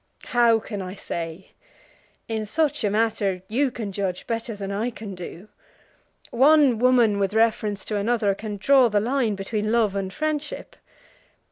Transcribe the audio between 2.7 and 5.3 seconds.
a matter you can judge better than I can